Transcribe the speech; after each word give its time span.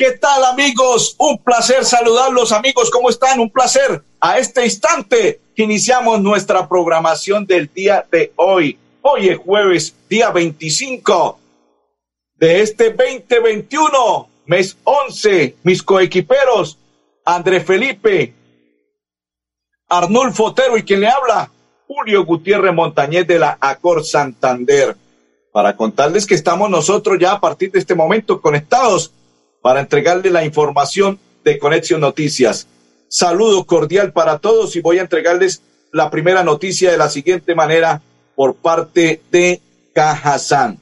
¿Qué 0.00 0.12
tal 0.12 0.42
amigos? 0.46 1.14
Un 1.18 1.36
placer 1.36 1.84
saludarlos 1.84 2.52
amigos. 2.52 2.90
¿Cómo 2.90 3.10
están? 3.10 3.38
Un 3.38 3.50
placer. 3.50 4.02
A 4.18 4.38
este 4.38 4.64
instante 4.64 5.42
iniciamos 5.56 6.22
nuestra 6.22 6.66
programación 6.66 7.44
del 7.44 7.70
día 7.70 8.06
de 8.10 8.32
hoy. 8.36 8.78
Hoy 9.02 9.28
es 9.28 9.36
jueves, 9.36 9.94
día 10.08 10.30
25 10.30 11.38
de 12.34 12.62
este 12.62 12.88
2021, 12.88 14.30
mes 14.46 14.74
11. 14.84 15.56
Mis 15.64 15.82
coequiperos, 15.82 16.78
André 17.22 17.60
Felipe, 17.60 18.32
Arnulfo 19.86 20.44
Otero 20.44 20.78
y 20.78 20.82
quien 20.82 21.00
le 21.00 21.08
habla, 21.08 21.52
Julio 21.86 22.24
Gutiérrez 22.24 22.72
Montañez 22.72 23.26
de 23.26 23.38
la 23.38 23.58
Acor 23.60 24.02
Santander 24.02 24.96
para 25.52 25.76
contarles 25.76 26.26
que 26.26 26.36
estamos 26.36 26.70
nosotros 26.70 27.18
ya 27.20 27.32
a 27.32 27.40
partir 27.40 27.70
de 27.70 27.80
este 27.80 27.94
momento 27.94 28.40
conectados 28.40 29.12
para 29.62 29.80
entregarle 29.80 30.30
la 30.30 30.44
información 30.44 31.18
de 31.44 31.58
Conexión 31.58 32.00
Noticias. 32.00 32.66
Saludo 33.08 33.64
cordial 33.64 34.12
para 34.12 34.38
todos 34.38 34.76
y 34.76 34.80
voy 34.80 34.98
a 34.98 35.02
entregarles 35.02 35.62
la 35.92 36.10
primera 36.10 36.44
noticia 36.44 36.90
de 36.90 36.98
la 36.98 37.08
siguiente 37.08 37.54
manera 37.54 38.02
por 38.36 38.54
parte 38.54 39.20
de 39.30 39.60
Cajazán. 39.92 40.78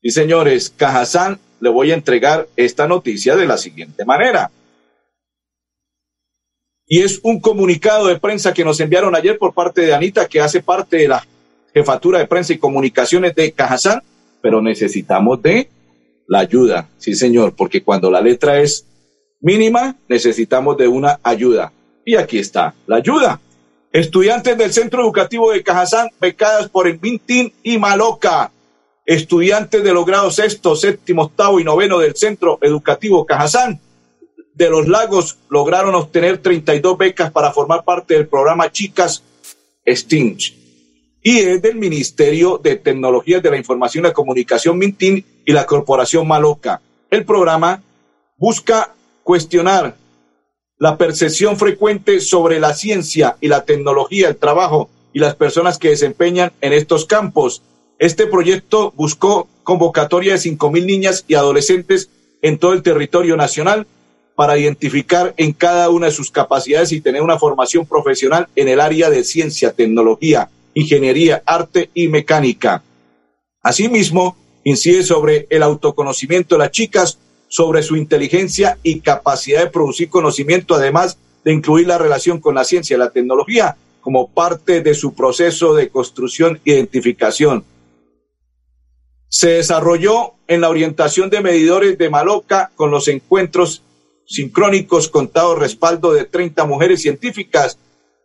Y 0.00 0.10
señores, 0.10 0.70
Cajazán, 0.70 1.38
le 1.60 1.68
voy 1.68 1.90
a 1.90 1.94
entregar 1.94 2.48
esta 2.56 2.86
noticia 2.86 3.36
de 3.36 3.46
la 3.46 3.58
siguiente 3.58 4.04
manera. 4.04 4.50
Y 6.86 7.02
es 7.02 7.20
un 7.22 7.40
comunicado 7.40 8.06
de 8.06 8.18
prensa 8.18 8.54
que 8.54 8.64
nos 8.64 8.80
enviaron 8.80 9.14
ayer 9.14 9.38
por 9.38 9.52
parte 9.52 9.82
de 9.82 9.94
Anita, 9.94 10.26
que 10.26 10.40
hace 10.40 10.62
parte 10.62 10.96
de 10.96 11.08
la 11.08 11.26
jefatura 11.72 12.18
de 12.18 12.26
prensa 12.26 12.52
y 12.52 12.58
comunicaciones 12.58 13.34
de 13.34 13.52
Cajazán, 13.52 14.02
pero 14.40 14.60
necesitamos 14.62 15.40
de 15.42 15.68
la 16.30 16.38
ayuda, 16.38 16.88
sí 16.96 17.16
señor, 17.16 17.54
porque 17.56 17.82
cuando 17.82 18.08
la 18.08 18.20
letra 18.20 18.60
es 18.60 18.86
mínima, 19.40 19.96
necesitamos 20.08 20.76
de 20.76 20.86
una 20.86 21.18
ayuda. 21.24 21.72
Y 22.04 22.14
aquí 22.14 22.38
está 22.38 22.72
la 22.86 22.96
ayuda. 22.96 23.40
Estudiantes 23.92 24.56
del 24.56 24.72
Centro 24.72 25.02
Educativo 25.02 25.50
de 25.50 25.64
Cajazán, 25.64 26.08
becadas 26.20 26.68
por 26.68 26.86
el 26.86 27.00
Mintín 27.00 27.52
y 27.64 27.78
Maloca. 27.78 28.52
Estudiantes 29.04 29.82
de 29.82 29.92
los 29.92 30.06
grados 30.06 30.36
sexto, 30.36 30.76
séptimo, 30.76 31.22
octavo 31.22 31.58
y 31.58 31.64
noveno 31.64 31.98
del 31.98 32.14
Centro 32.14 32.60
Educativo 32.62 33.26
Cajazán 33.26 33.80
de 34.54 34.70
los 34.70 34.86
Lagos 34.86 35.36
lograron 35.48 35.96
obtener 35.96 36.38
32 36.38 36.96
becas 36.96 37.32
para 37.32 37.50
formar 37.50 37.82
parte 37.82 38.14
del 38.14 38.28
programa 38.28 38.70
Chicas 38.70 39.24
Stinch 39.84 40.59
y 41.22 41.38
es 41.38 41.60
del 41.62 41.76
Ministerio 41.76 42.58
de 42.62 42.76
Tecnologías 42.76 43.42
de 43.42 43.50
la 43.50 43.56
Información 43.56 44.04
y 44.04 44.08
la 44.08 44.14
Comunicación 44.14 44.78
Mintín 44.78 45.24
y 45.44 45.52
la 45.52 45.66
Corporación 45.66 46.26
Maloca. 46.26 46.80
El 47.10 47.24
programa 47.24 47.82
busca 48.38 48.94
cuestionar 49.22 49.96
la 50.78 50.96
percepción 50.96 51.58
frecuente 51.58 52.20
sobre 52.20 52.58
la 52.58 52.72
ciencia 52.72 53.36
y 53.40 53.48
la 53.48 53.64
tecnología, 53.64 54.28
el 54.28 54.36
trabajo 54.36 54.88
y 55.12 55.18
las 55.18 55.34
personas 55.34 55.76
que 55.76 55.90
desempeñan 55.90 56.52
en 56.62 56.72
estos 56.72 57.04
campos. 57.04 57.62
Este 57.98 58.26
proyecto 58.26 58.92
buscó 58.96 59.46
convocatoria 59.62 60.32
de 60.32 60.38
cinco 60.38 60.70
mil 60.70 60.86
niñas 60.86 61.24
y 61.28 61.34
adolescentes 61.34 62.08
en 62.40 62.58
todo 62.58 62.72
el 62.72 62.82
territorio 62.82 63.36
nacional 63.36 63.86
para 64.34 64.56
identificar 64.56 65.34
en 65.36 65.52
cada 65.52 65.90
una 65.90 66.06
de 66.06 66.12
sus 66.12 66.30
capacidades 66.30 66.92
y 66.92 67.02
tener 67.02 67.20
una 67.20 67.38
formación 67.38 67.84
profesional 67.84 68.48
en 68.56 68.68
el 68.68 68.80
área 68.80 69.10
de 69.10 69.22
ciencia, 69.22 69.72
tecnología, 69.72 70.48
ingeniería, 70.74 71.42
arte 71.46 71.90
y 71.94 72.08
mecánica. 72.08 72.82
Asimismo, 73.62 74.36
incide 74.64 75.02
sobre 75.02 75.46
el 75.50 75.62
autoconocimiento 75.62 76.54
de 76.54 76.60
las 76.60 76.70
chicas, 76.70 77.18
sobre 77.48 77.82
su 77.82 77.96
inteligencia 77.96 78.78
y 78.82 79.00
capacidad 79.00 79.60
de 79.60 79.70
producir 79.70 80.08
conocimiento, 80.08 80.74
además 80.74 81.18
de 81.44 81.52
incluir 81.52 81.86
la 81.86 81.98
relación 81.98 82.40
con 82.40 82.54
la 82.54 82.64
ciencia 82.64 82.94
y 82.94 82.98
la 82.98 83.10
tecnología 83.10 83.76
como 84.00 84.28
parte 84.28 84.80
de 84.80 84.94
su 84.94 85.14
proceso 85.14 85.74
de 85.74 85.88
construcción 85.88 86.60
e 86.64 86.72
identificación. 86.72 87.64
Se 89.28 89.50
desarrolló 89.50 90.34
en 90.48 90.60
la 90.60 90.68
orientación 90.68 91.30
de 91.30 91.40
medidores 91.40 91.98
de 91.98 92.10
Maloca 92.10 92.72
con 92.74 92.90
los 92.90 93.08
encuentros 93.08 93.82
sincrónicos 94.26 95.08
contado 95.08 95.54
respaldo 95.54 96.12
de 96.12 96.24
30 96.24 96.64
mujeres 96.66 97.02
científicas 97.02 97.78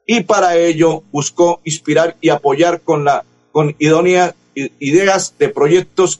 y 0.05 0.21
para 0.21 0.57
ello 0.57 1.03
buscó 1.11 1.61
inspirar 1.63 2.15
y 2.21 2.29
apoyar 2.29 2.81
con 2.81 3.05
la 3.05 3.25
con 3.51 3.75
idóneas 3.79 4.33
ideas 4.55 5.33
de 5.37 5.49
proyectos 5.49 6.19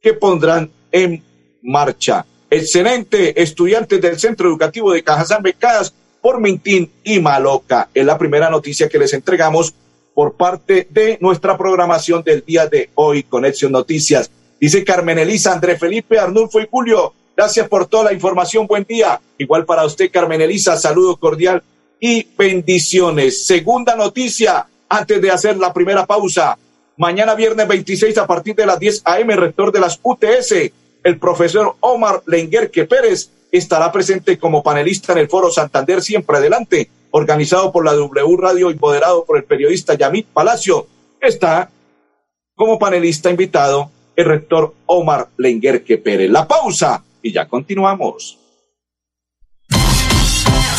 que 0.00 0.14
pondrán 0.14 0.70
en 0.92 1.22
marcha. 1.62 2.24
Excelente, 2.50 3.40
estudiantes 3.40 4.00
del 4.00 4.18
Centro 4.18 4.48
Educativo 4.48 4.92
de 4.92 5.02
Cajazán 5.02 5.42
becadas 5.42 5.92
por 6.20 6.40
Mintín 6.40 6.90
y 7.04 7.20
Maloca. 7.20 7.88
Es 7.92 8.04
la 8.04 8.18
primera 8.18 8.50
noticia 8.50 8.88
que 8.88 8.98
les 8.98 9.12
entregamos 9.12 9.74
por 10.14 10.34
parte 10.34 10.86
de 10.90 11.18
nuestra 11.20 11.56
programación 11.56 12.22
del 12.22 12.44
día 12.44 12.66
de 12.66 12.90
hoy, 12.94 13.22
Conexión 13.22 13.72
Noticias. 13.72 14.30
Dice 14.60 14.82
Carmen 14.84 15.18
Elisa, 15.18 15.52
André 15.52 15.78
Felipe, 15.78 16.18
Arnulfo 16.18 16.60
y 16.60 16.66
Julio, 16.68 17.12
gracias 17.36 17.68
por 17.68 17.86
toda 17.86 18.04
la 18.04 18.12
información, 18.12 18.66
buen 18.66 18.84
día. 18.84 19.20
Igual 19.36 19.64
para 19.64 19.84
usted, 19.84 20.10
Carmen 20.10 20.40
Elisa, 20.40 20.76
saludo 20.76 21.16
cordial 21.16 21.62
y 22.00 22.26
bendiciones. 22.36 23.46
Segunda 23.46 23.96
noticia, 23.96 24.66
antes 24.88 25.20
de 25.20 25.30
hacer 25.30 25.56
la 25.56 25.72
primera 25.72 26.06
pausa. 26.06 26.58
Mañana 26.96 27.34
viernes 27.34 27.68
26 27.68 28.18
a 28.18 28.26
partir 28.26 28.54
de 28.56 28.66
las 28.66 28.78
10 28.78 29.02
a.m., 29.04 29.36
rector 29.36 29.70
de 29.70 29.80
las 29.80 30.00
UTS, 30.02 30.72
el 31.04 31.18
profesor 31.18 31.76
Omar 31.80 32.22
Lenguerque 32.26 32.84
Pérez, 32.84 33.30
estará 33.52 33.90
presente 33.92 34.38
como 34.38 34.62
panelista 34.62 35.12
en 35.12 35.18
el 35.18 35.28
foro 35.28 35.50
Santander 35.50 36.02
Siempre 36.02 36.38
Adelante, 36.38 36.90
organizado 37.10 37.72
por 37.72 37.84
la 37.84 37.94
W 37.94 38.36
Radio 38.36 38.70
y 38.70 38.74
moderado 38.74 39.24
por 39.24 39.36
el 39.38 39.44
periodista 39.44 39.94
Yamit 39.94 40.26
Palacio. 40.26 40.86
Está 41.20 41.70
como 42.54 42.78
panelista 42.78 43.30
invitado 43.30 43.90
el 44.16 44.24
rector 44.24 44.74
Omar 44.86 45.28
Lenguerque 45.36 45.98
Pérez. 45.98 46.30
La 46.30 46.46
pausa 46.46 47.02
y 47.22 47.32
ya 47.32 47.46
continuamos. 47.46 48.38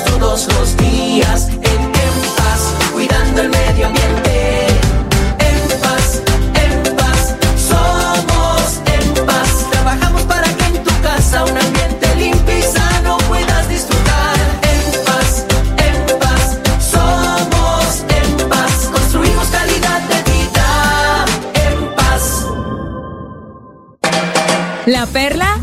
Todos 0.00 0.48
los 0.58 0.76
días 0.76 1.51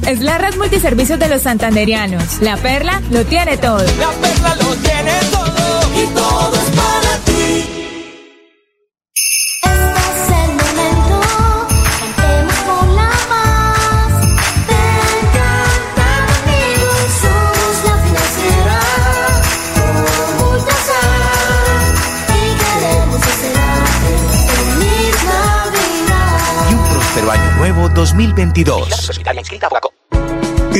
es 0.09 0.21
la 0.21 0.37
red 0.39 0.55
multiservicios 0.55 1.19
de 1.19 1.29
los 1.29 1.43
santanderianos. 1.43 2.41
La 2.41 2.57
Perla 2.57 2.99
lo 3.11 3.23
tiene 3.25 3.57
todo. 3.57 3.77
La 3.77 4.09
perla 4.21 4.55
lo 4.55 4.75
tiene 4.77 5.13
todo 5.31 6.01
y 6.01 6.07
todo 6.15 6.53
es 6.55 6.69
para 6.75 7.17
ti. 7.25 7.65
Este 9.61 10.01
es 10.09 10.29
el 10.31 10.51
momento, 10.57 11.21
cantemos 11.99 12.57
por 12.65 12.87
la 12.87 13.11
paz. 13.29 14.13
Ven, 14.67 15.21
canta 15.37 16.09
conmigo, 16.25 16.89
somos 17.21 17.75
la 17.85 17.95
financiera. 18.05 18.79
Con 19.75 19.93
Ultrasan, 20.55 21.93
y 22.33 22.37
queremos 22.57 23.19
desearte 23.21 24.11
feliz 24.47 25.17
Navidad. 25.29 26.39
y 26.67 26.73
un 26.73 26.83
próspero 26.89 27.27
año 27.31 27.49
nuevo 27.57 27.81
2022. 27.89 29.09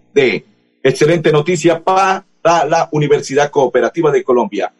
Excelente 0.84 1.32
noticia 1.32 1.82
para 1.82 2.24
la 2.44 2.88
Universidad 2.92 3.50
Cooperativa 3.50 4.12
de 4.12 4.22
Colombia. 4.22 4.72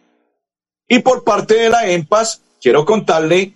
Y 0.87 1.01
por 1.01 1.25
parte 1.25 1.55
de 1.55 1.69
la 1.69 1.91
EMPAS, 1.91 2.43
quiero 2.63 2.85
contarle 2.85 3.53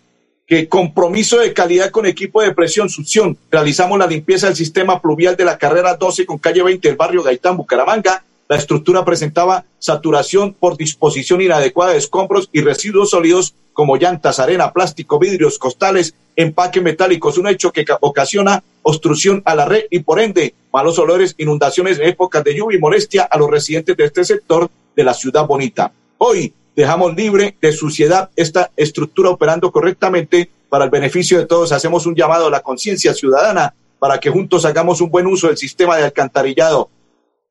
que 0.48 0.68
compromiso 0.68 1.38
de 1.38 1.52
calidad 1.52 1.92
con 1.92 2.06
equipo 2.06 2.42
de 2.42 2.52
presión, 2.52 2.88
succión. 2.88 3.38
Realizamos 3.52 3.96
la 4.00 4.08
limpieza 4.08 4.48
del 4.48 4.56
sistema 4.56 5.00
pluvial 5.00 5.36
de 5.36 5.44
la 5.44 5.58
carrera 5.58 5.94
12 5.94 6.26
con 6.26 6.38
calle 6.38 6.64
20 6.64 6.88
del 6.88 6.96
barrio 6.96 7.22
Gaitán, 7.22 7.56
Bucaramanga. 7.56 8.24
La 8.50 8.56
estructura 8.56 9.04
presentaba 9.04 9.64
saturación 9.78 10.54
por 10.54 10.76
disposición 10.76 11.40
inadecuada 11.40 11.92
de 11.92 11.98
escombros 11.98 12.48
y 12.52 12.62
residuos 12.62 13.10
sólidos 13.10 13.54
como 13.72 13.96
llantas, 13.96 14.40
arena, 14.40 14.72
plástico, 14.72 15.20
vidrios, 15.20 15.56
costales, 15.56 16.16
empaque 16.34 16.80
metálicos, 16.80 17.38
un 17.38 17.46
hecho 17.46 17.70
que 17.70 17.84
ocasiona 18.00 18.64
obstrucción 18.82 19.40
a 19.44 19.54
la 19.54 19.66
red 19.66 19.84
y 19.88 20.00
por 20.00 20.18
ende 20.18 20.52
malos 20.72 20.98
olores, 20.98 21.36
inundaciones 21.38 22.00
en 22.00 22.08
épocas 22.08 22.42
de 22.42 22.56
lluvia 22.56 22.76
y 22.76 22.80
molestia 22.80 23.22
a 23.22 23.38
los 23.38 23.48
residentes 23.48 23.96
de 23.96 24.04
este 24.04 24.24
sector 24.24 24.68
de 24.96 25.04
la 25.04 25.14
ciudad 25.14 25.46
bonita. 25.46 25.92
Hoy 26.18 26.52
dejamos 26.74 27.14
libre 27.14 27.56
de 27.62 27.70
suciedad 27.70 28.30
esta 28.34 28.72
estructura 28.76 29.30
operando 29.30 29.70
correctamente 29.70 30.50
para 30.68 30.86
el 30.86 30.90
beneficio 30.90 31.38
de 31.38 31.46
todos. 31.46 31.70
Hacemos 31.70 32.04
un 32.04 32.16
llamado 32.16 32.48
a 32.48 32.50
la 32.50 32.62
conciencia 32.62 33.14
ciudadana 33.14 33.74
para 34.00 34.18
que 34.18 34.28
juntos 34.28 34.64
hagamos 34.64 35.00
un 35.00 35.08
buen 35.08 35.28
uso 35.28 35.46
del 35.46 35.56
sistema 35.56 35.96
de 35.96 36.02
alcantarillado 36.02 36.90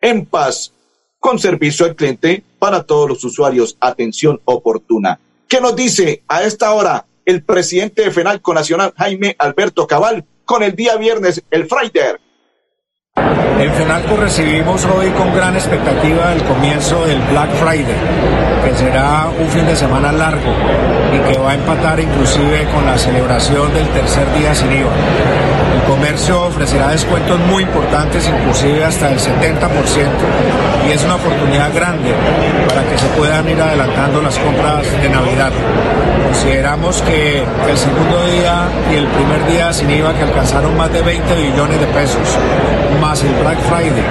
en 0.01 0.25
paz, 0.25 0.73
con 1.19 1.39
servicio 1.39 1.85
al 1.85 1.95
cliente 1.95 2.43
para 2.57 2.83
todos 2.83 3.09
los 3.09 3.23
usuarios. 3.23 3.77
Atención 3.79 4.39
oportuna. 4.45 5.19
¿Qué 5.47 5.61
nos 5.61 5.75
dice 5.75 6.23
a 6.27 6.43
esta 6.43 6.73
hora 6.73 7.05
el 7.25 7.43
presidente 7.43 8.03
de 8.03 8.11
FENALCO 8.11 8.53
Nacional, 8.53 8.93
Jaime 8.97 9.35
Alberto 9.39 9.87
Cabal, 9.87 10.25
con 10.45 10.63
el 10.63 10.75
día 10.75 10.95
viernes, 10.95 11.43
el 11.51 11.67
Friday? 11.67 12.15
En 13.59 13.73
FENALCO 13.73 14.15
recibimos 14.15 14.85
hoy 14.85 15.09
con 15.11 15.33
gran 15.33 15.55
expectativa 15.55 16.31
el 16.33 16.41
comienzo 16.43 17.05
del 17.05 17.19
Black 17.23 17.49
Friday, 17.55 17.97
que 18.63 18.73
será 18.75 19.27
un 19.37 19.49
fin 19.49 19.65
de 19.65 19.75
semana 19.75 20.11
largo 20.13 20.53
y 21.13 21.19
que 21.29 21.37
va 21.37 21.51
a 21.51 21.53
empatar 21.55 21.99
inclusive 21.99 22.65
con 22.73 22.85
la 22.85 22.97
celebración 22.97 23.73
del 23.73 23.87
tercer 23.89 24.31
día 24.33 24.55
sin 24.55 24.71
IVA. 24.71 24.89
El 25.75 25.81
comercio 25.87 26.43
ofrecerá 26.43 26.89
descuentos 26.89 27.37
muy 27.51 27.63
importantes, 27.63 28.29
inclusive 28.29 28.85
hasta 28.85 29.11
el 29.11 29.19
70%, 29.19 29.27
y 30.87 30.91
es 30.91 31.03
una 31.03 31.15
oportunidad 31.15 31.73
grande 31.73 32.13
para 32.67 32.83
que 32.83 32.97
se 32.97 33.07
puedan 33.17 33.49
ir 33.49 33.61
adelantando 33.61 34.21
las 34.21 34.37
compras 34.39 34.83
de 35.01 35.09
Navidad. 35.09 35.51
Consideramos 36.29 37.01
que 37.01 37.39
el 37.39 37.77
segundo 37.77 38.23
día 38.27 38.69
y 38.91 38.97
el 38.97 39.07
primer 39.07 39.47
día 39.47 39.73
sin 39.73 39.89
IVA 39.89 40.13
que 40.13 40.21
alcanzaron 40.21 40.77
más 40.77 40.93
de 40.93 41.01
20 41.01 41.35
billones 41.35 41.79
de 41.79 41.87
pesos, 41.87 42.21
más 43.01 43.23
el 43.23 43.33
Black 43.33 43.57
Friday 43.61 44.03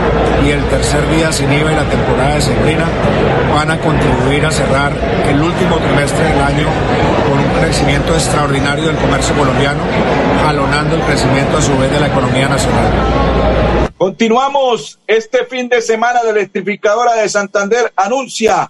y 0.44 0.50
el 0.50 0.64
tercer 0.64 1.08
día 1.10 1.30
sin 1.30 1.52
IVA 1.52 1.72
y 1.72 1.76
la 1.76 1.84
temporada 1.84 2.34
de 2.34 2.40
Sembrina 2.40 2.87
van 3.54 3.70
a 3.70 3.80
contribuir 3.80 4.44
a 4.44 4.50
cerrar 4.50 4.92
el 5.28 5.40
último 5.40 5.76
trimestre 5.76 6.25
del 6.25 6.40
año 6.40 6.66
con 7.28 7.38
un 7.38 7.60
crecimiento 7.60 8.12
extraordinario 8.14 8.87
del 8.87 8.96
comercio 8.96 9.37
colombiano, 9.37 9.80
jalonando 10.44 10.96
el 10.96 11.02
crecimiento 11.02 11.58
a 11.58 11.62
su 11.62 11.78
vez 11.78 11.88
de 11.92 12.00
la 12.00 12.08
economía 12.08 12.48
nacional. 12.48 12.90
Continuamos 13.96 14.98
este 15.06 15.44
fin 15.44 15.68
de 15.68 15.80
semana 15.80 16.25
de 16.25 16.30
electrificadora 16.30 17.14
de 17.14 17.28
Santander 17.28 17.92
anuncia 17.94 18.68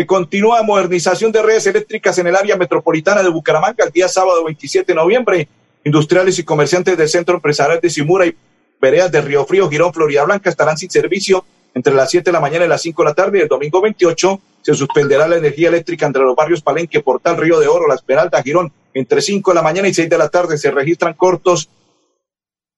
que 0.00 0.06
continúa 0.06 0.62
modernización 0.62 1.30
de 1.30 1.42
redes 1.42 1.66
eléctricas 1.66 2.16
en 2.16 2.26
el 2.26 2.34
área 2.34 2.56
metropolitana 2.56 3.22
de 3.22 3.28
Bucaramanga 3.28 3.84
el 3.84 3.92
día 3.92 4.08
sábado 4.08 4.42
27 4.44 4.90
de 4.90 4.96
noviembre. 4.96 5.46
Industriales 5.84 6.38
y 6.38 6.42
comerciantes 6.42 6.96
del 6.96 7.06
Centro 7.06 7.34
Empresarial 7.34 7.80
de 7.82 7.90
Simura 7.90 8.24
y 8.24 8.34
Veredas 8.80 9.12
de 9.12 9.20
Río 9.20 9.44
Frío, 9.44 9.68
Girón, 9.68 9.92
Florida 9.92 10.24
Blanca 10.24 10.48
estarán 10.48 10.78
sin 10.78 10.88
servicio 10.88 11.44
entre 11.74 11.92
las 11.92 12.08
7 12.08 12.24
de 12.24 12.32
la 12.32 12.40
mañana 12.40 12.64
y 12.64 12.68
las 12.68 12.80
5 12.80 13.02
de 13.02 13.08
la 13.10 13.14
tarde. 13.14 13.42
El 13.42 13.48
domingo 13.48 13.82
28 13.82 14.40
se 14.62 14.72
suspenderá 14.72 15.28
la 15.28 15.36
energía 15.36 15.68
eléctrica 15.68 16.06
entre 16.06 16.22
los 16.22 16.34
barrios 16.34 16.62
Palenque, 16.62 17.00
Portal, 17.00 17.36
Río 17.36 17.60
de 17.60 17.68
Oro, 17.68 17.86
La 17.86 17.96
Esmeralda, 17.96 18.42
Girón. 18.42 18.72
Entre 18.94 19.20
5 19.20 19.50
de 19.50 19.54
la 19.54 19.60
mañana 19.60 19.86
y 19.86 19.92
6 19.92 20.08
de 20.08 20.16
la 20.16 20.30
tarde 20.30 20.56
se 20.56 20.70
registran 20.70 21.12
cortos, 21.12 21.68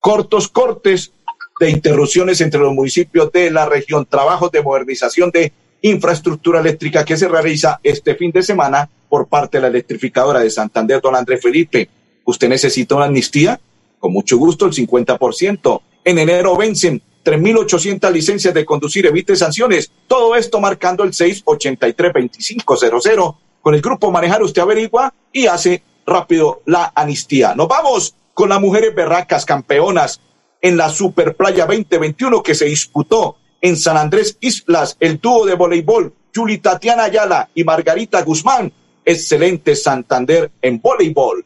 cortos 0.00 0.48
cortes 0.48 1.12
de 1.60 1.70
interrupciones 1.70 2.40
entre 2.40 2.58
los 2.58 2.72
municipios 2.72 3.30
de 3.30 3.52
la 3.52 3.66
región. 3.66 4.06
Trabajos 4.06 4.50
de 4.50 4.60
modernización 4.60 5.30
de 5.30 5.52
infraestructura 5.82 6.60
eléctrica 6.60 7.04
que 7.04 7.16
se 7.16 7.28
realiza 7.28 7.80
este 7.82 8.14
fin 8.14 8.30
de 8.30 8.42
semana 8.42 8.88
por 9.08 9.26
parte 9.26 9.58
de 9.58 9.62
la 9.62 9.68
electrificadora 9.68 10.40
de 10.40 10.50
Santander, 10.50 11.00
don 11.00 11.14
Andrés 11.14 11.42
Felipe. 11.42 11.88
¿Usted 12.24 12.48
necesita 12.48 12.94
una 12.94 13.06
amnistía? 13.06 13.60
Con 13.98 14.12
mucho 14.12 14.38
gusto, 14.38 14.64
el 14.64 14.72
50%. 14.72 15.80
En 16.04 16.18
enero 16.18 16.56
vencen 16.56 17.02
3.800 17.24 18.10
licencias 18.10 18.54
de 18.54 18.64
conducir, 18.64 19.06
evite 19.06 19.36
sanciones. 19.36 19.90
Todo 20.06 20.34
esto 20.34 20.60
marcando 20.60 21.04
el 21.04 21.12
683-2500. 21.12 23.36
Con 23.60 23.74
el 23.74 23.80
grupo 23.80 24.10
Manejar 24.10 24.42
usted 24.42 24.62
averigua 24.62 25.14
y 25.32 25.46
hace 25.46 25.82
rápido 26.06 26.62
la 26.66 26.92
amnistía. 26.94 27.54
Nos 27.54 27.68
vamos 27.68 28.14
con 28.34 28.48
las 28.48 28.60
mujeres 28.60 28.94
berracas 28.94 29.44
campeonas 29.44 30.20
en 30.60 30.76
la 30.76 30.90
Super 30.90 31.36
Playa 31.36 31.66
2021 31.66 32.42
que 32.42 32.54
se 32.54 32.66
disputó 32.66 33.36
en 33.62 33.76
San 33.76 33.96
Andrés 33.96 34.36
Islas, 34.40 34.96
el 35.00 35.20
dúo 35.20 35.46
de 35.46 35.54
voleibol, 35.54 36.12
Yuli 36.34 36.58
Tatiana 36.58 37.04
Ayala 37.04 37.48
y 37.54 37.64
Margarita 37.64 38.20
Guzmán. 38.22 38.72
Excelente 39.04 39.74
Santander 39.76 40.50
en 40.60 40.80
voleibol. 40.80 41.44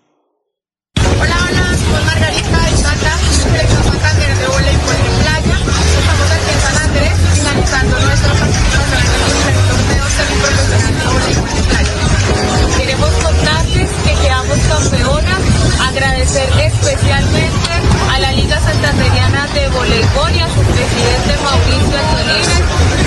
Hola, 0.96 1.36
hola, 1.48 1.76
soy 1.76 2.04
Margarita 2.04 2.76
Santa, 2.76 3.18
selección 3.18 3.84
Santander 3.84 4.36
de 4.38 4.46
voleibol 4.46 4.96
en 4.96 5.14
playa. 5.22 5.56
Estamos 6.00 6.28
aquí 6.32 6.50
en 6.52 6.60
San 6.60 6.76
Andrés 6.88 7.12
finalizando 7.34 8.00
nuestra 8.00 8.32
participación 8.32 9.04
en 9.36 9.54
el 9.54 9.60
torneo 9.68 10.06
semiprofesional 10.16 10.94
de 10.98 11.06
voleibol 11.12 11.48
playa. 11.68 12.76
Queremos 12.78 13.12
contarles 13.24 13.90
que 14.04 14.14
quedamos 14.22 14.58
campeonas, 14.68 15.40
agradecer 15.80 16.48
especialmente 16.60 17.75
a 18.16 18.18
la 18.18 18.32
Liga 18.32 18.58
Santanderiana 18.58 19.46
de 19.48 19.68
Voleibol 19.68 20.32
su 20.54 20.62
presidente 20.72 21.36
Mauricio 21.44 21.98
Antolines, 21.98 22.62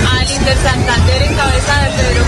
al 0.08 0.30
Inter 0.30 0.56
Santander 0.58 1.22
en 1.22 1.34
cabeza 1.34 1.80
de 1.80 1.90
Pedro 1.90 2.19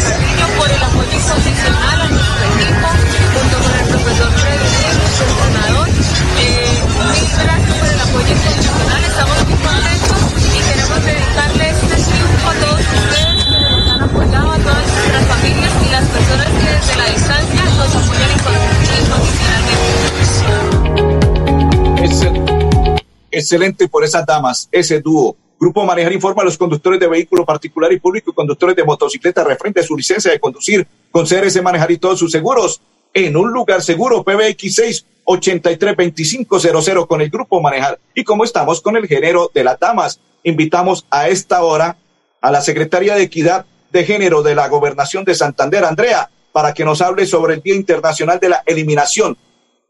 Excelente 23.53 23.87
por 23.87 24.03
esas 24.03 24.25
damas, 24.25 24.67
ese 24.73 24.99
dúo. 25.03 25.37
Grupo 25.61 25.85
Manejar 25.85 26.11
informa 26.11 26.41
a 26.41 26.47
los 26.47 26.57
conductores 26.57 26.99
de 26.99 27.07
vehículo 27.07 27.45
particular 27.45 27.93
y 27.93 28.01
público 28.01 28.31
y 28.31 28.35
conductores 28.35 28.75
de 28.75 28.83
motocicleta 28.83 29.45
referente 29.45 29.81
a 29.81 29.83
su 29.83 29.95
licencia 29.95 30.33
de 30.33 30.41
conducir 30.41 30.89
con 31.11 31.27
CRS 31.27 31.63
Manejar 31.63 31.91
y 31.91 31.99
todos 31.99 32.19
sus 32.19 32.33
seguros 32.33 32.81
en 33.13 33.37
un 33.37 33.53
lugar 33.53 33.83
seguro 33.83 34.25
PBX 34.25 34.75
6 34.75 35.07
832500 35.25 37.07
con 37.07 37.21
el 37.21 37.29
Grupo 37.29 37.61
Manejar. 37.61 37.99
Y 38.15 38.25
como 38.25 38.43
estamos 38.43 38.81
con 38.81 38.97
el 38.97 39.07
género 39.07 39.51
de 39.53 39.65
las 39.65 39.79
damas, 39.79 40.19
invitamos 40.45 41.05
a 41.11 41.29
esta 41.29 41.63
hora 41.63 41.99
a 42.41 42.51
la 42.51 42.63
Secretaría 42.63 43.17
de 43.17 43.25
Equidad 43.25 43.67
de 43.93 44.05
Género 44.05 44.43
de 44.43 44.55
la 44.55 44.67
Gobernación 44.69 45.27
de 45.27 45.35
Santander, 45.35 45.85
Andrea, 45.85 46.31
para 46.53 46.73
que 46.73 46.87
nos 46.87 47.03
hable 47.03 47.27
sobre 47.27 47.53
el 47.53 47.61
Día 47.61 47.75
Internacional 47.75 48.41
de 48.41 48.49
la 48.49 48.63
Eliminación 48.65 49.37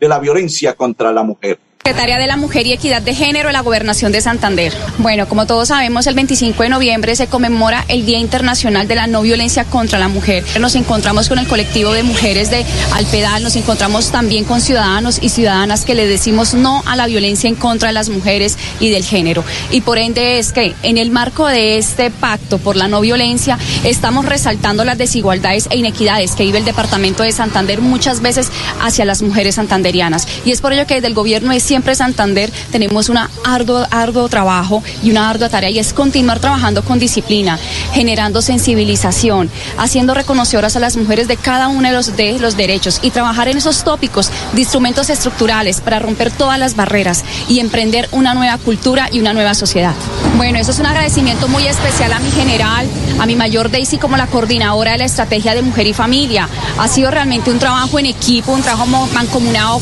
de 0.00 0.08
la 0.08 0.18
Violencia 0.18 0.74
contra 0.74 1.12
la 1.12 1.22
Mujer. 1.22 1.60
Secretaria 1.84 2.16
de 2.16 2.28
la 2.28 2.36
Mujer 2.36 2.64
y 2.68 2.72
Equidad 2.72 3.02
de 3.02 3.12
Género 3.12 3.48
de 3.48 3.54
la 3.54 3.60
Gobernación 3.60 4.12
de 4.12 4.20
Santander. 4.20 4.72
Bueno, 4.98 5.28
como 5.28 5.46
todos 5.46 5.66
sabemos, 5.66 6.06
el 6.06 6.14
25 6.14 6.62
de 6.62 6.68
noviembre 6.68 7.16
se 7.16 7.26
conmemora 7.26 7.84
el 7.88 8.06
Día 8.06 8.20
Internacional 8.20 8.86
de 8.86 8.94
la 8.94 9.08
No 9.08 9.20
Violencia 9.22 9.64
contra 9.64 9.98
la 9.98 10.06
Mujer. 10.06 10.44
Nos 10.60 10.76
encontramos 10.76 11.28
con 11.28 11.40
el 11.40 11.48
colectivo 11.48 11.92
de 11.92 12.04
mujeres 12.04 12.52
de 12.52 12.64
Alpedal, 12.94 13.42
nos 13.42 13.56
encontramos 13.56 14.12
también 14.12 14.44
con 14.44 14.60
ciudadanos 14.60 15.18
y 15.20 15.30
ciudadanas 15.30 15.84
que 15.84 15.96
le 15.96 16.06
decimos 16.06 16.54
no 16.54 16.84
a 16.86 16.94
la 16.94 17.08
violencia 17.08 17.48
en 17.48 17.56
contra 17.56 17.88
de 17.88 17.94
las 17.94 18.10
mujeres 18.10 18.58
y 18.78 18.90
del 18.90 19.02
género. 19.02 19.44
Y 19.72 19.80
por 19.80 19.98
ende 19.98 20.38
es 20.38 20.52
que 20.52 20.76
en 20.84 20.98
el 20.98 21.10
marco 21.10 21.48
de 21.48 21.78
este 21.78 22.12
pacto 22.12 22.58
por 22.58 22.76
la 22.76 22.86
no 22.86 23.00
violencia 23.00 23.58
estamos 23.82 24.24
resaltando 24.24 24.84
las 24.84 24.98
desigualdades 24.98 25.66
e 25.68 25.78
inequidades 25.78 26.36
que 26.36 26.44
vive 26.44 26.58
el 26.58 26.64
departamento 26.64 27.24
de 27.24 27.32
Santander 27.32 27.80
muchas 27.80 28.20
veces 28.20 28.52
hacia 28.80 29.04
las 29.04 29.20
mujeres 29.20 29.56
santanderianas. 29.56 30.28
Y 30.44 30.52
es 30.52 30.60
por 30.60 30.72
ello 30.72 30.86
que 30.86 30.94
desde 30.94 31.08
el 31.08 31.14
gobierno 31.14 31.50
de 31.50 31.58
siempre 31.72 31.94
Santander 31.94 32.52
tenemos 32.70 33.08
un 33.08 33.16
arduo, 33.44 33.86
arduo 33.90 34.28
trabajo 34.28 34.82
y 35.02 35.10
una 35.10 35.30
ardua 35.30 35.48
tarea 35.48 35.70
y 35.70 35.78
es 35.78 35.94
continuar 35.94 36.38
trabajando 36.38 36.84
con 36.84 36.98
disciplina, 36.98 37.58
generando 37.94 38.42
sensibilización, 38.42 39.48
haciendo 39.78 40.12
reconocedoras 40.12 40.76
a 40.76 40.80
las 40.80 40.98
mujeres 40.98 41.28
de 41.28 41.38
cada 41.38 41.68
uno 41.68 41.88
de 41.88 41.94
los, 41.94 42.14
de 42.14 42.38
los 42.38 42.58
derechos 42.58 42.98
y 43.00 43.08
trabajar 43.08 43.48
en 43.48 43.56
esos 43.56 43.84
tópicos 43.84 44.30
de 44.52 44.60
instrumentos 44.60 45.08
estructurales 45.08 45.80
para 45.80 45.98
romper 45.98 46.30
todas 46.30 46.58
las 46.58 46.76
barreras 46.76 47.24
y 47.48 47.60
emprender 47.60 48.06
una 48.12 48.34
nueva 48.34 48.58
cultura 48.58 49.08
y 49.10 49.20
una 49.20 49.32
nueva 49.32 49.54
sociedad. 49.54 49.94
Bueno, 50.36 50.58
eso 50.58 50.70
es 50.70 50.78
un 50.78 50.86
agradecimiento 50.86 51.46
muy 51.46 51.66
especial 51.66 52.12
a 52.12 52.18
mi 52.18 52.30
general, 52.30 52.88
a 53.18 53.26
mi 53.26 53.36
mayor 53.36 53.70
Daisy 53.70 53.98
como 53.98 54.16
la 54.16 54.26
coordinadora 54.26 54.92
de 54.92 54.98
la 54.98 55.04
estrategia 55.04 55.54
de 55.54 55.60
mujer 55.60 55.86
y 55.86 55.92
familia. 55.92 56.48
Ha 56.78 56.88
sido 56.88 57.10
realmente 57.10 57.50
un 57.50 57.58
trabajo 57.58 57.98
en 57.98 58.06
equipo, 58.06 58.52
un 58.52 58.62
trabajo 58.62 58.86
mancomunado 59.12 59.80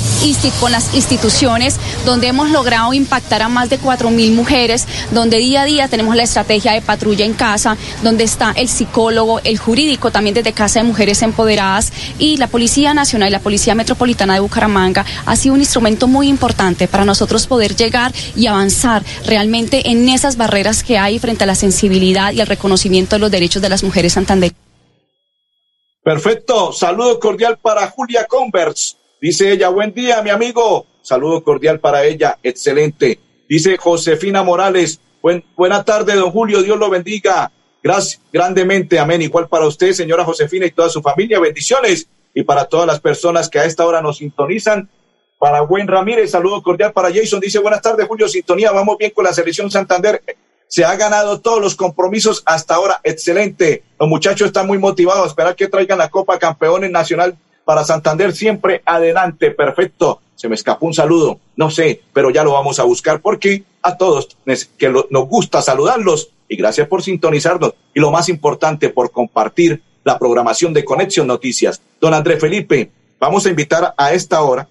con 0.59 0.73
las 0.73 0.95
instituciones, 0.95 1.77
donde 2.05 2.29
hemos 2.29 2.51
logrado 2.51 2.93
impactar 2.93 3.43
a 3.43 3.49
más 3.49 3.71
de 3.71 3.81
4.000 3.81 4.33
mujeres, 4.33 4.87
donde 5.13 5.39
día 5.39 5.63
a 5.63 5.65
día 5.65 5.89
tenemos 5.89 6.17
la 6.17 6.25
estrategia 6.25 6.73
de 6.73 6.83
patrulla 6.83 7.25
en 7.25 7.35
casa, 7.35 7.77
donde 8.03 8.25
está 8.25 8.53
el 8.57 8.69
psicólogo, 8.69 9.41
el 9.45 9.59
jurídico, 9.59 10.11
también 10.11 10.35
desde 10.35 10.53
Casa 10.53 10.81
de 10.81 10.87
Mujeres 10.87 11.23
Empoderadas 11.23 11.93
y 12.19 12.37
la 12.39 12.49
Policía 12.49 12.93
Nacional 12.95 13.29
y 13.29 13.33
la 13.33 13.41
Policía 13.41 13.75
Metropolitana 13.75 14.35
de 14.35 14.41
Bucaramanga 14.41 15.05
ha 15.27 15.37
sido 15.37 15.55
un 15.55 15.61
instrumento 15.61 16.09
muy 16.09 16.29
importante 16.29 16.89
para 16.89 17.05
nosotros 17.05 17.47
poder 17.47 17.77
llegar 17.77 18.13
y 18.35 18.47
avanzar 18.47 19.03
realmente 19.27 19.91
en 19.91 20.09
esas 20.09 20.37
barreras 20.41 20.83
que 20.83 20.97
hay 20.97 21.19
frente 21.19 21.45
a 21.45 21.47
la 21.47 21.55
sensibilidad 21.55 22.33
y 22.33 22.41
el 22.41 22.47
reconocimiento 22.47 23.17
de 23.17 23.21
los 23.21 23.31
derechos 23.31 23.61
de 23.61 23.69
las 23.69 23.85
mujeres 23.85 24.15
Santander. 24.15 24.53
Perfecto. 26.03 26.73
Saludo 26.73 27.21
cordial 27.21 27.59
para 27.59 27.87
Julia 27.91 28.25
Converse. 28.25 28.97
Dice 29.21 29.53
ella, 29.53 29.69
buen 29.69 29.93
día, 29.93 30.23
mi 30.23 30.31
amigo. 30.31 30.87
Saludo 31.03 31.45
cordial 31.45 31.79
para 31.79 32.05
ella. 32.05 32.39
Excelente. 32.43 33.21
Dice 33.51 33.77
Josefina 33.77 34.43
Morales, 34.43 34.99
buen, 35.21 35.45
buena 35.55 35.85
tarde, 35.85 36.15
don 36.15 36.31
Julio. 36.31 36.63
Dios 36.63 36.79
lo 36.79 36.89
bendiga. 36.89 37.53
Gracias 37.83 38.23
grandemente. 38.33 38.99
Amén. 38.99 39.21
Igual 39.21 39.47
para 39.47 39.67
usted, 39.67 39.93
señora 39.93 40.25
Josefina 40.25 40.65
y 40.65 40.71
toda 40.71 40.89
su 40.89 41.03
familia. 41.03 41.39
Bendiciones. 41.39 42.09
Y 42.33 42.45
para 42.45 42.65
todas 42.65 42.87
las 42.87 43.01
personas 43.01 43.51
que 43.51 43.59
a 43.59 43.67
esta 43.67 43.85
hora 43.85 44.01
nos 44.01 44.17
sintonizan. 44.17 44.89
Para 45.41 45.63
Buen 45.63 45.89
Ramírez, 45.89 46.33
saludo 46.33 46.63
cordial 46.63 46.93
para 46.93 47.09
Jason. 47.11 47.41
Dice, 47.41 47.61
buenas 47.61 47.81
tardes, 47.81 48.07
Julio. 48.07 48.29
Sintonía. 48.29 48.73
Vamos 48.73 48.99
bien 48.99 49.11
con 49.11 49.25
la 49.25 49.33
selección 49.33 49.71
Santander. 49.71 50.23
Se 50.69 50.85
ha 50.85 50.95
ganado 50.97 51.41
todos 51.41 51.63
los 51.63 51.75
compromisos 51.75 52.43
hasta 52.45 52.75
ahora. 52.75 53.01
Excelente. 53.03 53.83
Los 53.99 54.07
muchachos 54.07 54.49
están 54.49 54.67
muy 54.67 54.77
motivados 54.77 55.29
esperar 55.29 55.57
que 55.57 55.67
traigan 55.67 55.97
la 55.97 56.11
Copa 56.11 56.39
Campeones 56.39 56.91
Nacional 56.91 57.39
para 57.65 57.85
Santander. 57.85 58.35
Siempre 58.35 58.83
adelante. 58.85 59.51
Perfecto. 59.51 60.21
Se 60.35 60.47
me 60.47 60.57
escapó 60.57 60.85
un 60.85 60.93
saludo. 60.93 61.41
No 61.57 61.71
sé, 61.71 62.03
pero 62.13 62.29
ya 62.29 62.45
lo 62.45 62.53
vamos 62.53 62.79
a 62.79 62.85
buscar 62.85 63.23
porque 63.23 63.63
a 63.81 63.97
todos 63.97 64.37
que 64.77 64.91
nos 64.91 65.27
gusta 65.27 65.63
saludarlos 65.63 66.33
y 66.51 66.57
gracias 66.57 66.87
por 66.87 67.03
sintonizarnos. 67.03 67.73
Y 67.95 68.01
lo 68.01 68.11
más 68.11 68.29
importante, 68.29 68.91
por 68.91 69.11
compartir 69.11 69.83
la 70.05 70.19
programación 70.19 70.75
de 70.75 70.85
Conexión 70.85 71.27
Noticias. 71.27 71.81
Don 71.99 72.13
Andrés 72.13 72.41
Felipe, 72.41 72.91
vamos 73.19 73.47
a 73.47 73.49
invitar 73.49 73.95
a 73.97 74.13
esta 74.13 74.43
hora 74.43 74.69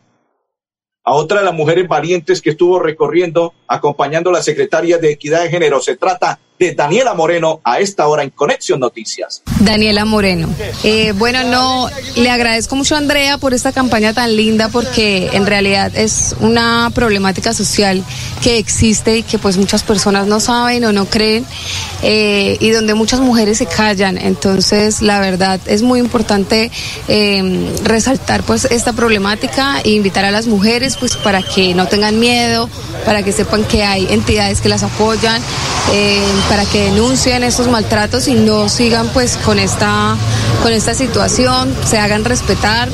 a 1.10 1.13
otra 1.13 1.39
de 1.39 1.46
las 1.46 1.56
mujeres 1.56 1.88
valientes 1.88 2.39
que 2.39 2.51
estuvo 2.51 2.78
recorriendo, 2.78 3.56
acompañando 3.68 4.30
a 4.30 4.34
la 4.34 4.44
secretaria 4.44 5.00
de 5.00 5.13
Equidad 5.13 5.42
de 5.42 5.50
Género. 5.50 5.82
Se 5.82 5.98
trata 5.98 6.38
de 6.60 6.75
Daniela 6.75 7.13
Moreno 7.13 7.62
a 7.63 7.80
esta 7.80 8.08
hora 8.08 8.22
en 8.22 8.30
Conexión 8.32 8.82
Noticias. 8.82 9.42
Daniela 9.62 10.04
Moreno. 10.04 10.50
Eh, 10.84 11.13
bueno, 11.13 11.44
no, 11.44 11.89
le 12.18 12.30
agradezco 12.30 12.75
mucho 12.75 12.96
a 12.96 12.98
Andrea 12.98 13.38
por 13.38 13.54
esta 13.54 13.72
campaña 13.72 14.13
tan 14.13 14.36
linda 14.36 14.68
porque 14.68 15.30
en 15.34 15.46
realidad 15.46 15.92
es 15.96 16.36
una 16.42 16.92
problemática 16.94 17.54
social 17.54 18.04
que 18.44 18.58
existe 18.58 19.18
y 19.18 19.24
que 19.24 19.39
pues 19.39 19.58
muchas 19.58 19.84
personas 19.84 20.28
no 20.28 20.39
saben 20.39 20.84
o 20.84 20.92
no 20.92 21.06
creen 21.06 21.46
eh, 22.01 22.58
y 22.60 22.70
donde 22.72 22.94
muchas 22.94 23.22
mujeres 23.22 23.58
se 23.58 23.66
callan. 23.66 24.18
Entonces, 24.18 25.01
la 25.01 25.20
verdad 25.20 25.60
es 25.66 25.82
muy 25.82 26.00
importante 26.00 26.72
eh, 27.08 27.74
resaltar 27.84 28.44
pues 28.44 28.66
esta 28.66 28.92
problemática 28.94 29.80
e 29.84 29.92
invitar 29.92 30.25
a 30.25 30.32
las 30.32 30.48
mujeres 30.48 30.98
pues 30.98 31.16
para 31.16 31.42
que 31.42 31.74
no 31.74 31.88
tengan 31.88 32.20
miedo, 32.20 32.70
para 33.06 33.24
que 33.24 33.32
sepan 33.32 33.63
que 33.63 33.84
hay 33.84 34.08
entidades 34.10 34.62
que 34.62 34.70
las 34.70 34.84
apoyan, 34.84 35.42
eh, 35.94 36.24
para 36.50 36.65
que 36.65 36.86
denuncien 36.86 37.44
estos 37.44 37.68
maltratos 37.68 38.27
y 38.27 38.34
no 38.34 38.68
sigan 38.68 39.08
pues 39.10 39.38
con 39.38 39.60
esta, 39.60 40.18
con 40.63 40.74
esta 40.74 40.96
situación, 40.96 41.74
se 41.86 42.00
hagan 42.00 42.25
respetar. 42.25 42.89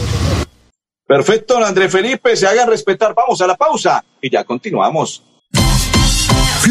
Perfecto, 1.08 1.54
don 1.54 1.64
Andrés 1.64 1.92
Felipe, 1.92 2.36
se 2.36 2.48
hagan 2.48 2.68
respetar. 2.68 3.14
Vamos 3.16 3.42
a 3.42 3.48
la 3.48 3.56
pausa 3.56 4.04
y 4.22 4.30
ya 4.30 4.44
continuamos. 4.44 5.24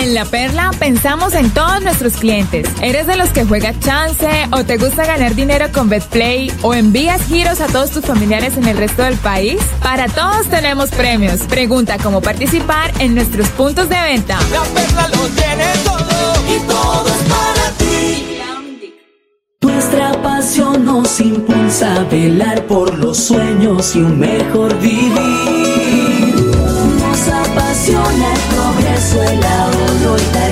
En 0.00 0.14
La 0.14 0.24
Perla 0.24 0.70
pensamos 0.78 1.34
en 1.34 1.50
todos 1.50 1.82
nuestros 1.82 2.14
clientes. 2.14 2.66
¿Eres 2.80 3.06
de 3.06 3.16
los 3.16 3.28
que 3.28 3.44
juega 3.44 3.78
chance 3.80 4.26
o 4.50 4.64
te 4.64 4.78
gusta 4.78 5.04
ganar 5.04 5.34
dinero 5.34 5.66
con 5.74 5.90
BetPlay 5.90 6.50
o 6.62 6.72
envías 6.72 7.20
giros 7.26 7.60
a 7.60 7.66
todos 7.66 7.90
tus 7.90 8.06
familiares 8.06 8.56
en 8.56 8.64
el 8.64 8.78
resto 8.78 9.02
del 9.02 9.16
país? 9.16 9.60
Para 9.82 10.06
todos 10.08 10.48
tenemos 10.48 10.88
premios. 10.88 11.42
Pregunta 11.42 11.98
cómo 12.02 12.22
participar 12.22 12.94
en 12.98 13.14
nuestros 13.14 13.50
puntos 13.50 13.90
de 13.90 14.00
venta. 14.00 14.38
La 14.50 14.62
perla 14.62 15.06
lo 15.08 15.28
tiene 15.28 15.66
todo 15.84 16.44
y 16.48 16.58
todo 16.60 17.06
es 17.06 17.22
para 17.28 17.70
ti. 17.76 18.38
Nuestra 19.60 20.22
pasión 20.22 20.86
nos 20.86 21.20
impulsa 21.20 21.96
a 21.96 22.04
velar 22.04 22.66
por 22.66 22.98
los 22.98 23.18
sueños 23.18 23.94
y 23.94 23.98
un 23.98 24.18
mejor 24.18 24.78
vivir. 24.80 25.10
Nos 27.00 27.28
apasiona 27.28 28.32
el 28.32 28.40
progreso, 28.54 29.22
el 29.24 29.44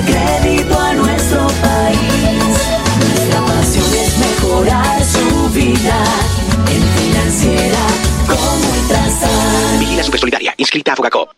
crédito 0.04 0.78
a 0.78 0.92
nuestro 0.94 1.46
país. 1.62 1.98
Nuestra 3.00 3.40
pasión 3.46 3.86
es 3.94 4.18
mejorar 4.18 5.04
su 5.04 5.48
vida 5.50 6.04
en 6.70 6.82
financiera 6.82 7.86
como 8.26 8.80
Ultrasan. 8.80 9.78
Vigila 9.78 10.02
Supersolidaria, 10.02 10.54
inscrita 10.56 10.92
a 10.92 10.96
Fogacop. 10.96 11.37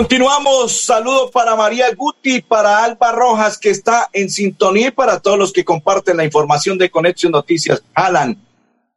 Continuamos. 0.00 0.80
Saludos 0.86 1.30
para 1.30 1.54
María 1.54 1.94
Guti, 1.94 2.40
para 2.40 2.82
Alba 2.84 3.12
Rojas, 3.12 3.58
que 3.58 3.68
está 3.68 4.08
en 4.14 4.30
sintonía, 4.30 4.88
y 4.88 4.90
para 4.92 5.20
todos 5.20 5.38
los 5.38 5.52
que 5.52 5.62
comparten 5.62 6.16
la 6.16 6.24
información 6.24 6.78
de 6.78 6.90
Conexión 6.90 7.32
Noticias. 7.32 7.84
Alan 7.92 8.42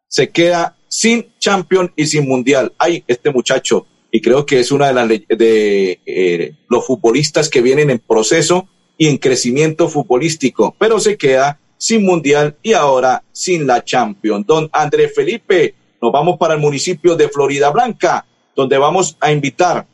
se 0.08 0.30
queda 0.30 0.78
sin 0.88 1.28
champion 1.39 1.92
y 1.98 2.06
sin 2.06 2.26
mundial. 2.26 2.72
Ay, 2.78 3.04
este 3.06 3.32
muchacho, 3.32 3.86
y 4.13 4.22
creo 4.22 4.46
que 4.46 4.62
es 4.62 4.72
una 4.72 4.88
de 4.88 4.94
las 4.94 5.10
de 5.10 6.00
eh, 6.06 6.56
los 6.70 6.88
futbolistas 6.88 7.50
que 7.50 7.62
vienen 7.62 7.89
en 7.89 8.00
proceso 8.00 8.70
y 8.98 9.10
en 9.10 9.18
crecimiento 9.18 9.89
futbolístico, 9.89 10.74
pero 10.80 11.02
se 11.02 11.18
queda 11.18 11.60
sin 11.76 12.06
mundial 12.06 12.56
y 12.63 12.72
ahora 12.72 13.26
sin 13.34 13.68
la 13.68 13.84
champion. 13.84 14.46
Don 14.48 14.70
André 14.72 15.10
Felipe, 15.10 15.76
nos 16.02 16.13
vamos 16.13 16.38
para 16.38 16.54
el 16.54 16.62
municipio 16.62 17.18
de 17.18 17.28
Florida 17.28 17.72
Blanca, 17.72 18.26
donde 18.56 18.78
vamos 18.78 19.18
a 19.20 19.34
invitar 19.34 19.86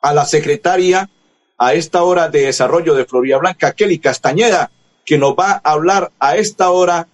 a 0.00 0.12
la 0.12 0.24
secretaria 0.24 1.08
a 1.58 1.74
esta 1.74 2.02
hora 2.02 2.28
de 2.28 2.46
desarrollo 2.46 2.94
de 2.94 3.04
Florida 3.04 3.38
Blanca, 3.38 3.72
Kelly 3.72 3.98
Castañeda, 3.98 4.70
que 5.04 5.18
nos 5.18 5.32
va 5.32 5.60
a 5.64 5.72
hablar 5.72 6.12
a 6.20 6.36
esta 6.36 6.70
hora 6.70 7.08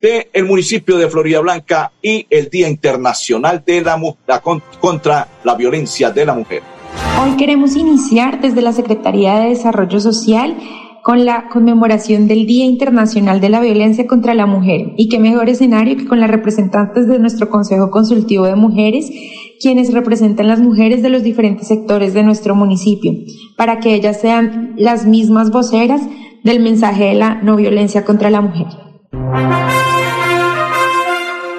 de 0.00 0.28
el 0.32 0.44
municipio 0.44 0.98
de 0.98 1.08
Florida 1.08 1.40
Blanca 1.40 1.92
y 2.02 2.26
el 2.28 2.50
Día 2.50 2.68
Internacional 2.68 3.62
de 3.64 3.80
la, 3.80 4.00
la 4.26 4.42
contra 4.80 5.28
la 5.44 5.54
violencia 5.54 6.10
de 6.10 6.26
la 6.26 6.34
mujer. 6.34 6.62
Hoy 7.22 7.36
queremos 7.36 7.76
iniciar 7.76 8.40
desde 8.40 8.62
la 8.62 8.72
Secretaría 8.72 9.38
de 9.38 9.50
Desarrollo 9.50 10.00
Social 10.00 10.56
con 11.02 11.24
la 11.24 11.48
conmemoración 11.48 12.26
del 12.26 12.46
Día 12.46 12.64
Internacional 12.64 13.40
de 13.40 13.48
la 13.48 13.60
Violencia 13.60 14.08
contra 14.08 14.34
la 14.34 14.46
Mujer. 14.46 14.92
Y 14.96 15.08
qué 15.08 15.20
mejor 15.20 15.48
escenario 15.48 15.96
que 15.96 16.06
con 16.06 16.18
las 16.18 16.30
representantes 16.30 17.06
de 17.06 17.20
nuestro 17.20 17.48
Consejo 17.48 17.90
Consultivo 17.90 18.44
de 18.44 18.56
Mujeres, 18.56 19.08
quienes 19.60 19.92
representan 19.92 20.48
las 20.48 20.60
mujeres 20.60 21.02
de 21.02 21.08
los 21.08 21.22
diferentes 21.22 21.68
sectores 21.68 22.14
de 22.14 22.22
nuestro 22.22 22.54
municipio, 22.54 23.12
para 23.56 23.80
que 23.80 23.94
ellas 23.94 24.20
sean 24.20 24.74
las 24.76 25.06
mismas 25.06 25.50
voceras 25.50 26.00
del 26.44 26.60
mensaje 26.60 27.04
de 27.04 27.14
la 27.14 27.34
no 27.36 27.56
violencia 27.56 28.04
contra 28.04 28.30
la 28.30 28.40
mujer. 28.40 28.66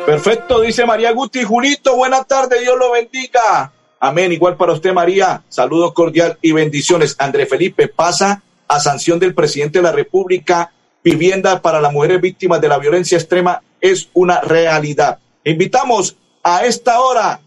Perfecto, 0.06 0.62
dice 0.62 0.86
María 0.86 1.12
Guti. 1.12 1.44
Julito, 1.44 1.98
buena 1.98 2.24
tarde, 2.24 2.62
Dios 2.62 2.78
lo 2.80 2.92
bendiga. 2.94 3.74
Amén, 4.00 4.32
igual 4.32 4.56
para 4.56 4.74
usted, 4.74 4.94
María. 4.94 5.44
Saludos 5.50 5.92
cordial 5.94 6.38
y 6.42 6.54
bendiciones. 6.54 7.16
André 7.20 7.46
Felipe, 7.46 7.88
pasa 7.88 8.42
a 8.68 8.80
sanción 8.80 9.20
del 9.20 9.34
presidente 9.34 9.80
de 9.80 9.84
la 9.84 9.92
República, 9.92 10.72
vivienda 11.04 11.62
para 11.62 11.82
las 11.82 11.92
mujeres 11.92 12.22
víctimas 12.22 12.62
de 12.62 12.68
la 12.68 12.78
violencia 12.78 13.18
extrema 13.18 13.62
es 13.82 14.10
una 14.14 14.42
realidad. 14.42 15.20
Invitamos 15.44 16.18
a 16.44 16.66
esta 16.66 17.00
hora, 17.00 17.42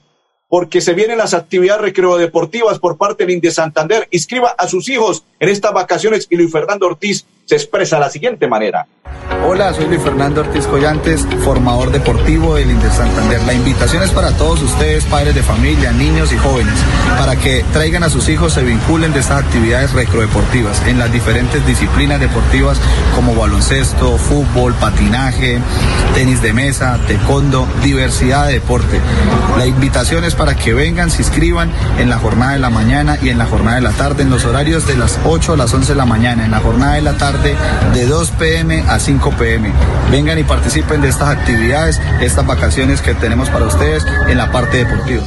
porque 0.51 0.81
se 0.81 0.95
vienen 0.95 1.17
las 1.17 1.33
actividades 1.33 1.81
recreodeportivas 1.81 2.81
por 2.81 2.99
parte 2.99 3.25
del 3.25 3.37
INDE 3.37 3.53
Santander. 3.53 4.09
Inscriba 4.11 4.49
a 4.59 4.67
sus 4.67 4.89
hijos 4.89 5.25
en 5.39 5.49
estas 5.49 5.73
vacaciones 5.73 6.27
y 6.29 6.37
Luis 6.37 6.51
Fernando 6.51 6.87
Ortiz 6.87 7.25
se 7.51 7.57
expresa 7.57 7.97
de 7.97 8.03
la 8.03 8.11
siguiente 8.11 8.47
manera. 8.47 8.87
Hola, 9.45 9.75
soy 9.75 9.87
Luis 9.87 10.01
Fernando 10.03 10.43
Ortiz 10.43 10.67
Collantes, 10.69 11.27
formador 11.43 11.91
deportivo 11.91 12.55
del 12.55 12.71
INDE 12.71 12.91
Santander. 12.91 13.43
La 13.43 13.55
invitación 13.55 14.05
es 14.05 14.11
para 14.13 14.31
todos 14.37 14.63
ustedes, 14.63 15.05
padres 15.07 15.35
de 15.35 15.43
familia, 15.43 15.91
niños 15.91 16.33
y 16.33 16.37
jóvenes, 16.37 16.75
para 17.19 17.35
que 17.35 17.65
traigan 17.73 18.05
a 18.05 18.11
sus 18.11 18.29
hijos, 18.29 18.53
se 18.53 18.63
vinculen 18.63 19.13
de 19.13 19.19
estas 19.19 19.43
actividades 19.43 19.93
recrodeportivas 19.93 20.87
en 20.87 21.01
las 21.01 21.11
diferentes 21.11 21.67
disciplinas 21.67 22.21
deportivas 22.21 22.79
como 23.17 23.35
baloncesto, 23.35 24.17
fútbol, 24.19 24.73
patinaje, 24.75 25.59
tenis 26.15 26.43
de 26.43 26.53
mesa, 26.53 27.01
taekwondo, 27.09 27.67
diversidad 27.83 28.47
de 28.47 28.55
deporte. 28.55 29.01
La 29.59 29.67
invitación 29.67 30.23
es 30.23 30.37
para 30.37 30.55
que 30.55 30.75
vengan, 30.75 31.11
se 31.11 31.23
inscriban 31.23 31.73
en 31.99 32.11
la 32.11 32.19
jornada 32.19 32.53
de 32.53 32.61
la 32.61 32.71
mañana 32.71 33.19
y 33.21 33.31
en 33.31 33.39
la 33.39 33.47
jornada 33.47 33.77
de 33.77 33.83
la 33.83 33.93
tarde, 33.93 34.23
en 34.23 34.31
los 34.31 34.45
horarios 34.45 34.87
de 34.87 34.97
las 34.97 35.19
8 35.25 35.55
a 35.55 35.57
las 35.57 35.75
11 35.75 35.93
de 35.93 35.97
la 35.97 36.07
mañana, 36.07 36.45
en 36.45 36.53
la 36.53 36.61
jornada 36.61 36.95
de 36.95 37.03
la 37.03 37.17
tarde 37.17 37.40
de 37.43 38.07
2 38.07 38.31
pm 38.33 38.85
a 38.89 38.99
5 38.99 39.31
pm. 39.39 39.73
Vengan 40.11 40.39
y 40.39 40.45
participen 40.45 41.01
de 41.01 41.09
estas 41.09 41.29
actividades, 41.29 42.01
estas 42.21 42.47
vacaciones 42.47 43.01
que 43.01 43.15
tenemos 43.15 43.49
para 43.49 43.67
ustedes 43.67 44.05
en 44.29 44.37
la 44.37 44.51
parte 44.51 44.85
deportiva. 44.85 45.23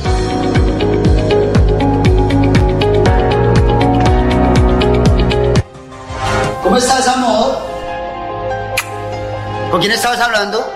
¿Cómo 6.61 6.77
estás, 6.77 7.07
amor? 7.07 7.57
¿Con 9.71 9.81
quién 9.81 9.91
estabas 9.91 10.19
hablando? 10.19 10.71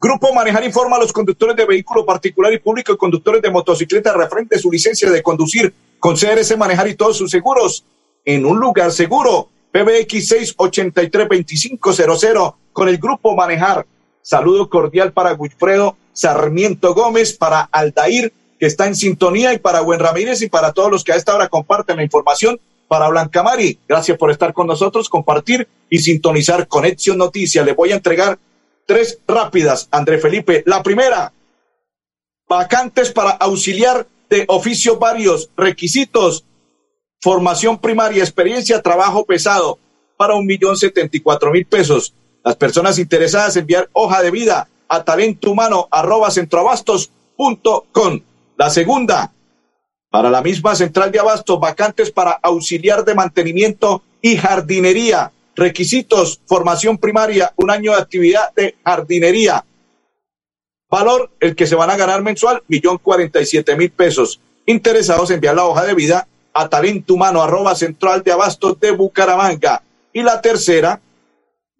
Grupo 0.00 0.32
Manejar 0.32 0.62
informa 0.62 0.94
a 0.94 1.00
los 1.00 1.12
conductores 1.12 1.56
de 1.56 1.66
vehículo 1.66 2.06
particular 2.06 2.52
y 2.52 2.60
público 2.60 2.92
y 2.92 2.96
conductores 2.96 3.42
de 3.42 3.50
motocicleta 3.50 4.12
referente 4.12 4.54
a 4.54 4.58
su 4.60 4.70
licencia 4.70 5.10
de 5.10 5.24
conducir 5.24 5.74
con 5.98 6.14
CRS 6.14 6.56
Manejar 6.56 6.86
y 6.86 6.94
todos 6.94 7.16
sus 7.16 7.32
seguros 7.32 7.84
en 8.24 8.46
un 8.46 8.60
lugar 8.60 8.92
seguro. 8.92 9.48
PBX 9.72 10.54
683-2500 10.56 12.54
con 12.72 12.88
el 12.88 12.98
Grupo 12.98 13.34
Manejar. 13.34 13.86
Saludo 14.22 14.70
cordial 14.70 15.12
para 15.12 15.34
Wilfredo 15.34 15.96
Sarmiento 16.12 16.94
Gómez, 16.94 17.32
para 17.32 17.62
Aldair, 17.62 18.32
que 18.60 18.66
está 18.66 18.86
en 18.86 18.94
sintonía, 18.94 19.52
y 19.52 19.58
para 19.58 19.80
Buen 19.80 19.98
Ramírez 19.98 20.42
y 20.42 20.48
para 20.48 20.72
todos 20.72 20.92
los 20.92 21.02
que 21.02 21.12
a 21.12 21.16
esta 21.16 21.34
hora 21.34 21.48
comparten 21.48 21.96
la 21.96 22.04
información. 22.04 22.60
Para 22.86 23.08
Blanca 23.08 23.42
Mari, 23.42 23.80
gracias 23.88 24.16
por 24.16 24.30
estar 24.30 24.52
con 24.52 24.68
nosotros, 24.68 25.08
compartir 25.08 25.66
y 25.90 25.98
sintonizar 25.98 26.68
Conexión 26.68 27.18
Noticias. 27.18 27.66
Les 27.66 27.74
voy 27.74 27.90
a 27.90 27.96
entregar 27.96 28.38
tres 28.88 29.20
rápidas, 29.28 29.86
André 29.90 30.18
Felipe. 30.18 30.62
La 30.64 30.82
primera, 30.82 31.30
vacantes 32.48 33.12
para 33.12 33.32
auxiliar 33.32 34.06
de 34.30 34.46
oficios 34.48 34.98
varios, 34.98 35.50
requisitos, 35.56 36.44
formación 37.20 37.78
primaria, 37.78 38.24
experiencia, 38.24 38.80
trabajo 38.80 39.26
pesado, 39.26 39.78
para 40.16 40.34
un 40.34 40.46
millón 40.46 40.76
setenta 40.76 41.16
y 41.16 41.20
cuatro 41.20 41.52
mil 41.52 41.66
pesos. 41.66 42.14
Las 42.42 42.56
personas 42.56 42.98
interesadas 42.98 43.56
enviar 43.56 43.90
hoja 43.92 44.22
de 44.22 44.30
vida 44.30 44.68
a 44.88 45.04
talento 45.04 45.50
humano 45.50 45.86
arroba 45.90 46.30
centroabastos 46.30 47.10
punto 47.36 47.86
com. 47.92 48.20
La 48.56 48.70
segunda, 48.70 49.32
para 50.10 50.30
la 50.30 50.40
misma 50.40 50.74
central 50.74 51.12
de 51.12 51.20
abastos, 51.20 51.60
vacantes 51.60 52.10
para 52.10 52.32
auxiliar 52.42 53.04
de 53.04 53.14
mantenimiento 53.14 54.02
y 54.22 54.38
jardinería 54.38 55.30
Requisitos, 55.58 56.40
formación 56.46 56.98
primaria, 56.98 57.52
un 57.56 57.72
año 57.72 57.90
de 57.90 57.98
actividad 57.98 58.54
de 58.54 58.76
jardinería. 58.84 59.64
Valor, 60.88 61.32
el 61.40 61.56
que 61.56 61.66
se 61.66 61.74
van 61.74 61.90
a 61.90 61.96
ganar 61.96 62.22
mensual, 62.22 62.62
millón 62.68 62.98
cuarenta 62.98 63.40
y 63.40 63.44
siete 63.44 63.74
mil 63.74 63.90
pesos. 63.90 64.40
Interesados, 64.66 65.32
enviar 65.32 65.56
la 65.56 65.64
hoja 65.64 65.84
de 65.84 65.94
vida 65.94 66.28
a 66.54 66.68
talento 66.68 67.14
humano 67.14 67.42
arroba 67.42 67.74
central 67.74 68.22
de 68.22 68.30
abastos 68.30 68.78
de 68.78 68.92
Bucaramanga. 68.92 69.82
Y 70.12 70.22
la 70.22 70.40
tercera, 70.40 71.00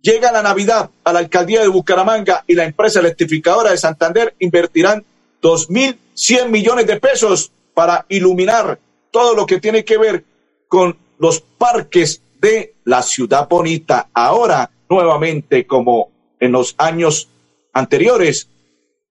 llega 0.02 0.32
la 0.32 0.42
Navidad 0.42 0.90
a 1.04 1.12
la 1.12 1.20
alcaldía 1.20 1.60
de 1.60 1.68
Bucaramanga 1.68 2.42
y 2.48 2.54
la 2.54 2.64
empresa 2.64 2.98
electrificadora 2.98 3.70
de 3.70 3.78
Santander 3.78 4.34
invertirán 4.40 5.04
dos 5.40 5.70
mil 5.70 5.96
cien 6.14 6.50
millones 6.50 6.88
de 6.88 6.98
pesos 6.98 7.52
para 7.74 8.06
iluminar 8.08 8.80
todo 9.12 9.36
lo 9.36 9.46
que 9.46 9.60
tiene 9.60 9.84
que 9.84 9.98
ver 9.98 10.24
con 10.66 10.98
los 11.20 11.40
parques 11.40 12.22
de 12.40 12.74
la 12.84 13.02
ciudad 13.02 13.48
bonita. 13.48 14.08
Ahora, 14.12 14.70
nuevamente, 14.88 15.66
como 15.66 16.10
en 16.40 16.52
los 16.52 16.74
años 16.78 17.28
anteriores, 17.72 18.48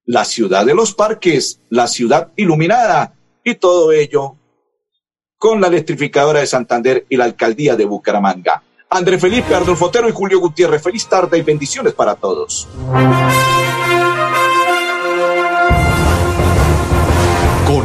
la 0.04 0.24
ciudad 0.24 0.64
de 0.64 0.74
los 0.74 0.94
parques, 0.94 1.60
la 1.68 1.86
ciudad 1.86 2.32
iluminada 2.36 3.14
y 3.44 3.54
todo 3.56 3.92
ello 3.92 4.36
con 5.36 5.60
la 5.60 5.68
electrificadora 5.68 6.40
de 6.40 6.46
Santander 6.46 7.06
y 7.08 7.16
la 7.16 7.24
alcaldía 7.24 7.76
de 7.76 7.84
Bucaramanga. 7.84 8.62
André 8.90 9.18
Felipe, 9.18 9.54
Arnulfo 9.54 9.86
Otero 9.86 10.08
y 10.08 10.12
Julio 10.12 10.40
Gutiérrez, 10.40 10.82
feliz 10.82 11.06
tarde 11.06 11.38
y 11.38 11.42
bendiciones 11.42 11.92
para 11.92 12.14
todos. 12.14 12.66